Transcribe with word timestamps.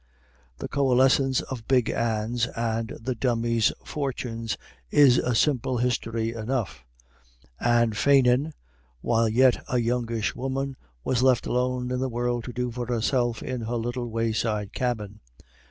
The 0.57 0.67
coalescence 0.67 1.41
of 1.41 1.67
Big 1.67 1.87
Anne's 1.87 2.47
and 2.55 2.97
the 2.99 3.13
Dummy's 3.13 3.71
fortunes 3.85 4.57
is 4.89 5.19
a 5.19 5.35
simple 5.35 5.77
history 5.77 6.33
enough. 6.33 6.83
Anne 7.59 7.91
Fannin, 7.93 8.53
while 9.01 9.29
yet 9.29 9.63
a 9.69 9.77
youngish 9.77 10.33
woman, 10.33 10.75
was 11.03 11.21
left 11.21 11.45
alone 11.45 11.91
in 11.91 11.99
the 11.99 12.09
world 12.09 12.45
to 12.45 12.51
do 12.51 12.71
for 12.71 12.87
herself 12.87 13.43
in 13.43 13.61
her 13.61 13.75
little 13.75 14.07
wayside 14.09 14.73
cabin. 14.73 15.19